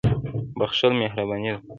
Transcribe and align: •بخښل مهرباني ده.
•بخښل 0.59 0.91
مهرباني 1.01 1.49
ده. 1.53 1.59